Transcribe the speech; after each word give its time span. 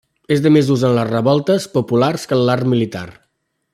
És 0.35 0.39
de 0.45 0.51
més 0.53 0.71
ús 0.75 0.85
en 0.87 0.95
les 0.95 1.07
revoltes 1.11 1.67
populars 1.75 2.25
que 2.33 2.39
en 2.39 2.43
l'art 2.49 2.71
militar. 2.73 3.05